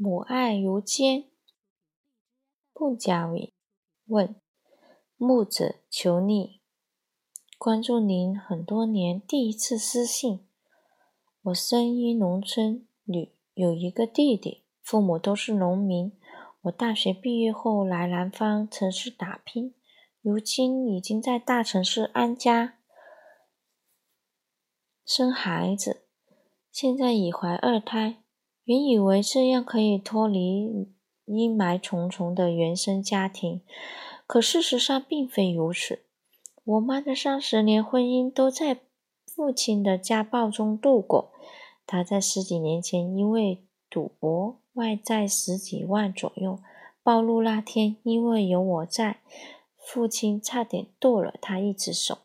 [0.00, 1.24] 母爱如坚。
[2.72, 3.52] 不加伟
[4.06, 4.36] 问
[5.16, 6.60] 木子求你
[7.58, 10.46] 关注您很多年，第一次私信。
[11.42, 16.16] 我生于农村，女有一个弟弟，父母都是农民。
[16.60, 19.74] 我大学毕业后来南方城市打拼，
[20.20, 22.78] 如今已经在大城市安家
[25.04, 26.06] 生孩子，
[26.70, 28.22] 现在已怀二胎。
[28.68, 30.90] 原以为这样可以脱离
[31.24, 33.62] 阴霾重重的原生家庭，
[34.26, 36.00] 可事实上并非如此。
[36.64, 38.80] 我妈的三十年婚姻都在
[39.24, 41.32] 父亲的家暴中度过。
[41.86, 46.58] 他在十几年前因为赌博，外债十几万左右，
[47.02, 49.20] 暴露那天因为有我在，
[49.78, 52.18] 父亲差点剁了他一只手。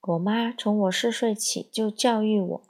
[0.00, 2.62] 我妈从我四岁起就教育我。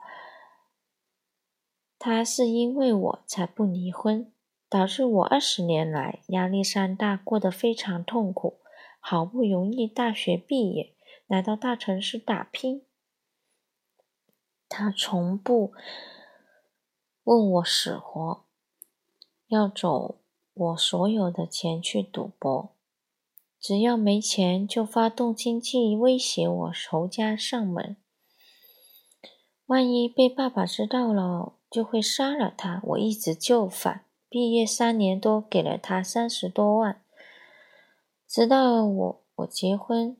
[2.03, 4.33] 他是因为我才不离婚，
[4.67, 8.57] 导致我二十年来压力山大，过得非常痛苦。
[8.99, 10.95] 好不容易大学毕业，
[11.27, 12.81] 来到大城市打拼，
[14.67, 15.73] 他从不
[17.23, 18.45] 问我死活，
[19.45, 20.15] 要走
[20.55, 22.75] 我所有的钱去赌博，
[23.59, 27.95] 只要没钱就发动亲戚威胁我仇家上门，
[29.67, 31.53] 万一被爸爸知道了。
[31.71, 32.81] 就会杀了他。
[32.83, 37.01] 我一直就范，毕业三年多，给了他三十多万。
[38.27, 40.17] 直到我我结婚，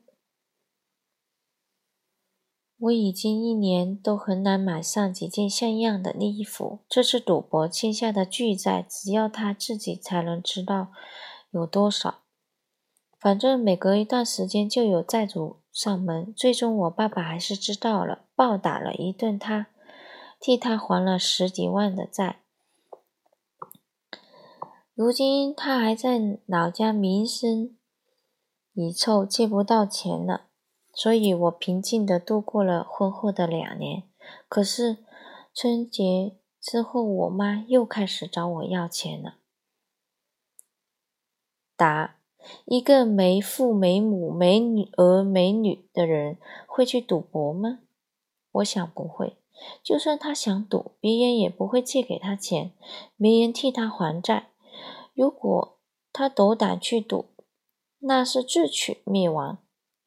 [2.78, 6.80] 我已经一年都很难买上几件像样的衣服。
[6.88, 10.88] 这次赌博欠下的巨债，只要他自己才能知道
[11.50, 12.22] 有多少。
[13.20, 16.34] 反正每隔一段时间就有债主上门。
[16.34, 19.68] 最终我爸爸还是知道了，暴打了一顿他。
[20.44, 22.40] 替他还了十几万的债，
[24.92, 27.76] 如今他还在老家名声
[28.72, 30.46] 已臭，借不到钱了，
[30.92, 34.02] 所以我平静的度过了婚后的两年。
[34.48, 35.04] 可是
[35.54, 39.36] 春节之后，我妈又开始找我要钱了。
[41.76, 42.16] 答：
[42.64, 46.36] 一个没父没母、没女儿没女的人
[46.66, 47.78] 会去赌博吗？
[48.50, 49.36] 我想不会。
[49.82, 52.72] 就算他想赌，别人也不会借给他钱，
[53.16, 54.48] 没人替他还债。
[55.14, 55.76] 如果
[56.12, 57.26] 他斗胆去赌，
[58.00, 59.58] 那是自取灭亡。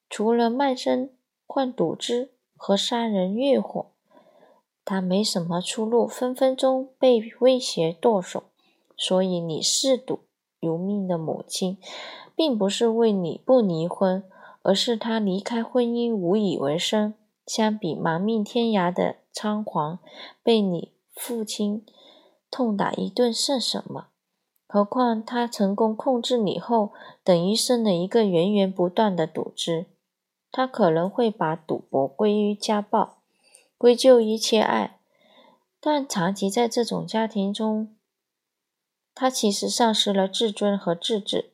[0.10, 1.16] 除了卖身
[1.48, 3.88] 换赌资和杀人越货，
[4.84, 8.44] 他没什么出路，分分钟被威胁剁手。
[8.98, 10.20] 所以，你嗜赌
[10.62, 11.78] 如命的母亲，
[12.36, 14.24] 并不是为你不离婚，
[14.62, 17.14] 而是他离开婚姻无以为生。
[17.46, 20.00] 相比亡命天涯的仓皇，
[20.42, 21.86] 被你父亲
[22.50, 24.08] 痛打一顿算什么？
[24.68, 26.92] 何况他成功控制你后，
[27.24, 29.86] 等于生了一个源源不断的赌资。
[30.52, 33.18] 他可能会把赌博归于家暴，
[33.78, 35.00] 归咎一切爱，
[35.80, 37.96] 但长期在这种家庭中，
[39.14, 41.52] 他其实丧失了自尊和自制。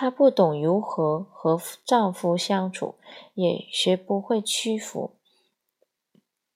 [0.00, 2.94] 她不懂如何和丈夫相处，
[3.34, 5.10] 也学不会屈服，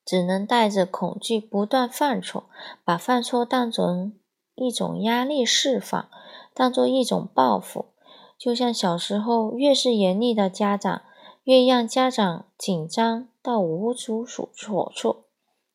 [0.05, 2.45] 只能带着恐惧不断犯错，
[2.85, 4.17] 把犯错当成
[4.55, 6.07] 一种压力释放，
[6.53, 7.87] 当做一种报复。
[8.37, 11.01] 就像小时候，越是严厉的家长，
[11.43, 14.89] 越让家长紧张到无足所措、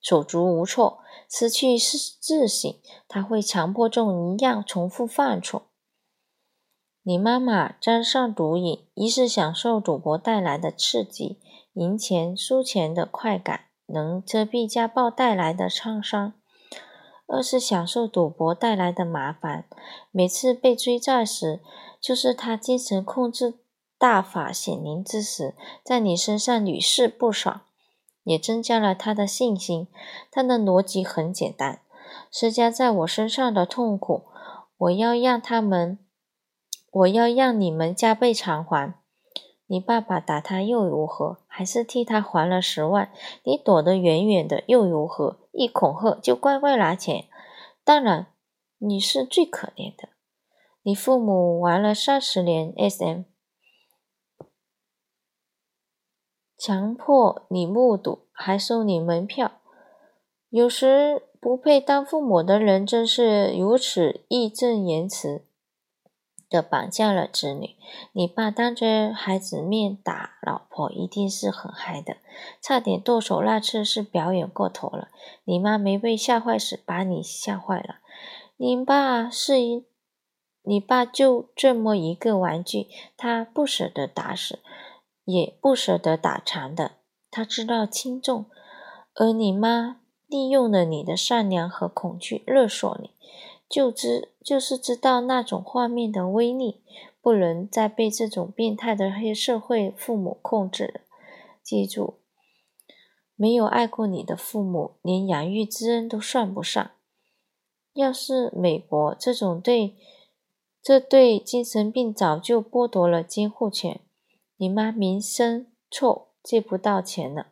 [0.00, 2.74] 手足无措，失去自省，
[3.06, 5.64] 他会强迫症一样重复犯错。
[7.08, 11.38] 你妈妈沾上毒瘾，一是享受赌博带来的刺激，
[11.72, 16.34] 赢钱输钱的快感能遮蔽家暴带来的创伤；
[17.26, 19.64] 二是享受赌博带来的麻烦，
[20.10, 21.60] 每次被追债时，
[21.98, 23.54] 就是他精神控制
[23.98, 27.62] 大法显灵之时，在你身上屡试不爽，
[28.24, 29.88] 也增加了他的信心。
[30.30, 31.80] 他的逻辑很简单：
[32.30, 34.24] 施加在我身上的痛苦，
[34.76, 35.98] 我要让他们。
[36.98, 38.94] 我要让你们加倍偿还。
[39.66, 41.38] 你爸爸打他又如何？
[41.46, 43.12] 还是替他还了十万。
[43.44, 45.38] 你躲得远远的又如何？
[45.52, 47.26] 一恐吓就乖乖拿钱。
[47.84, 48.28] 当然，
[48.78, 50.08] 你是最可怜的。
[50.82, 53.22] 你父母玩了三十年 SM，
[56.56, 59.60] 强迫你目睹，还收你门票。
[60.48, 65.44] 有时不配当父母的人真是如此义正言辞。
[66.48, 67.76] 的绑架了子女，
[68.12, 72.16] 你爸当着孩子面打老婆，一定是很嗨的，
[72.62, 75.08] 差点剁手那次是表演过头了。
[75.44, 77.96] 你妈没被吓坏时，把你吓坏了。
[78.56, 79.86] 你爸是一，
[80.62, 84.60] 你爸就这么一个玩具，他不舍得打死，
[85.24, 86.92] 也不舍得打残的。
[87.30, 88.46] 他知道轻重，
[89.14, 93.10] 而你妈利用了你的善良和恐惧勒索你，
[93.68, 96.82] 就知就是知道那种画面的威力，
[97.20, 101.00] 不能再被这种变态的黑社会父母控制了。
[101.62, 102.14] 记住，
[103.36, 106.90] 没有爱过你的父母，连养育之恩都算不上。
[107.92, 109.96] 要是美国这种对，
[110.82, 114.00] 这对精神病早就剥夺了监护权，
[114.56, 117.48] 你妈名声臭，借不到钱了。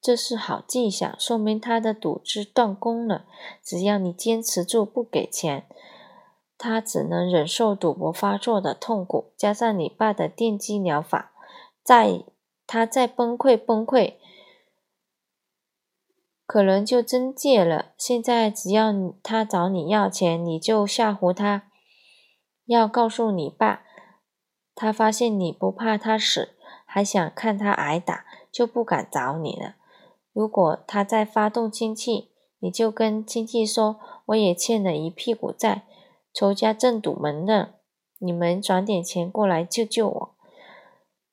[0.00, 3.26] 这是好迹象，说明他的赌资断供了。
[3.62, 5.66] 只要你坚持住不给钱，
[6.56, 11.32] 他只能忍受赌博发作的痛苦，加上你爸的电击疗法，
[11.82, 12.22] 再
[12.66, 14.14] 他再崩溃崩溃。
[16.46, 17.92] 可能就真戒了。
[17.98, 21.70] 现在只要他找你要钱，你就吓唬他，
[22.64, 23.82] 要告诉你爸。
[24.74, 26.56] 他发现你不怕他死，
[26.86, 29.74] 还想看他挨打，就不敢找你了。
[30.32, 35.86] 如果他再发动亲戚，你就跟亲戚说，我也欠了一屁股债，
[36.32, 37.74] 仇家正堵门呢，
[38.18, 40.34] 你们转点钱过来救救我。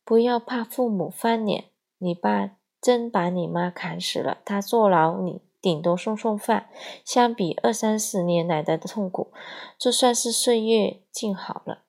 [0.04, 1.66] 不要怕父母翻脸，
[1.98, 2.58] 你爸。
[2.82, 6.70] 真把你妈砍死了，他坐牢，你顶多送送饭。
[7.04, 9.32] 相比二三十年来的痛苦，
[9.80, 11.85] 这算是岁月静好了。